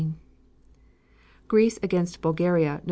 [1.47, 2.79] Greece against Bulgaria, Nov.